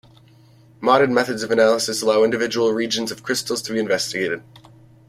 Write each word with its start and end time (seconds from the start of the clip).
Modern 0.79 1.13
methods 1.13 1.43
of 1.43 1.51
analysis 1.51 2.01
allow 2.01 2.23
individual 2.23 2.71
regions 2.73 3.11
of 3.11 3.21
crystals 3.21 3.61
to 3.61 3.73
be 3.73 3.77
investigated. 3.79 4.41